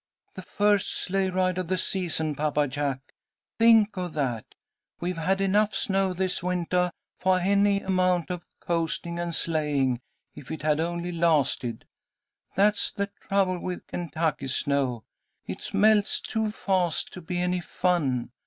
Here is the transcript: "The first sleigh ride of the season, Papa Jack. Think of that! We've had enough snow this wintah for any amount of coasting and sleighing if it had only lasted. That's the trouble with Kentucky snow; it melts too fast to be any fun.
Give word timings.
"The 0.33 0.41
first 0.41 0.89
sleigh 0.89 1.29
ride 1.29 1.59
of 1.59 1.67
the 1.67 1.77
season, 1.77 2.33
Papa 2.33 2.67
Jack. 2.67 3.13
Think 3.59 3.97
of 3.97 4.13
that! 4.13 4.45
We've 4.99 5.17
had 5.19 5.39
enough 5.39 5.75
snow 5.75 6.11
this 6.11 6.41
wintah 6.41 6.91
for 7.19 7.37
any 7.39 7.81
amount 7.81 8.31
of 8.31 8.43
coasting 8.59 9.19
and 9.19 9.35
sleighing 9.35 10.01
if 10.33 10.49
it 10.49 10.63
had 10.63 10.79
only 10.79 11.11
lasted. 11.11 11.85
That's 12.55 12.91
the 12.91 13.11
trouble 13.27 13.59
with 13.59 13.85
Kentucky 13.85 14.47
snow; 14.47 15.03
it 15.45 15.71
melts 15.71 16.19
too 16.19 16.49
fast 16.49 17.13
to 17.13 17.21
be 17.21 17.37
any 17.37 17.59
fun. 17.61 18.31